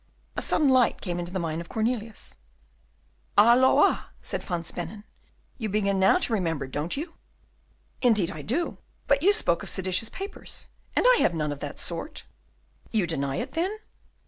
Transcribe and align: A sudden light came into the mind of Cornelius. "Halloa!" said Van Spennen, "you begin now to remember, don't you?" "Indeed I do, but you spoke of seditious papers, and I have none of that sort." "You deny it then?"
A 0.35 0.41
sudden 0.41 0.67
light 0.67 0.99
came 0.99 1.19
into 1.19 1.31
the 1.31 1.37
mind 1.37 1.61
of 1.61 1.69
Cornelius. 1.69 2.35
"Halloa!" 3.37 4.09
said 4.19 4.41
Van 4.41 4.63
Spennen, 4.63 5.03
"you 5.59 5.69
begin 5.69 5.99
now 5.99 6.17
to 6.17 6.33
remember, 6.33 6.65
don't 6.65 6.97
you?" 6.97 7.13
"Indeed 8.01 8.31
I 8.31 8.41
do, 8.41 8.79
but 9.05 9.21
you 9.21 9.31
spoke 9.31 9.61
of 9.61 9.69
seditious 9.69 10.09
papers, 10.09 10.69
and 10.95 11.05
I 11.07 11.17
have 11.19 11.35
none 11.35 11.51
of 11.51 11.59
that 11.59 11.77
sort." 11.77 12.23
"You 12.89 13.05
deny 13.05 13.35
it 13.35 13.51
then?" 13.51 13.77